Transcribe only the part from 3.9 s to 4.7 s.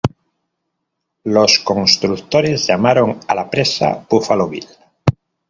Buffalo Bill.